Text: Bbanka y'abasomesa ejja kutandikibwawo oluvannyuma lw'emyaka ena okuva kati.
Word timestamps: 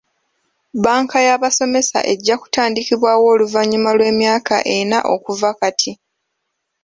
Bbanka 0.75 1.17
y'abasomesa 1.27 1.97
ejja 2.13 2.35
kutandikibwawo 2.41 3.25
oluvannyuma 3.33 3.89
lw'emyaka 3.97 4.55
ena 4.77 4.97
okuva 5.15 5.49
kati. 5.59 5.91